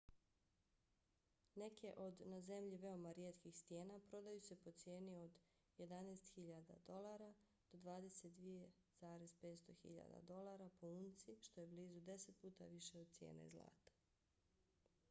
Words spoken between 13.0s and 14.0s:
cijene zlata